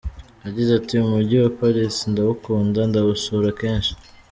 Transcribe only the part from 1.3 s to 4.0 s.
wa Paris ndawukunda, ndawusura kenshi.